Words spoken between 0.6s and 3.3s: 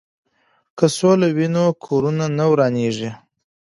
که سوله وي نو کورونه نه ورانیږي.